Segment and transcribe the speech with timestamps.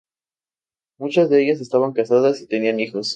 [0.97, 3.09] Muchas de ellas estaban casadas y tenían hijos.